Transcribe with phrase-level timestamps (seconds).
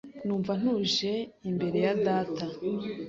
[0.25, 1.13] Numva ntuje
[1.49, 2.45] imbere ya data.